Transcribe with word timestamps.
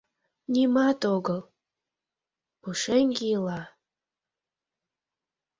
—Нимат 0.53 0.99
огыл... 1.15 1.39
пушеҥге 2.61 3.25
ила... 3.35 3.61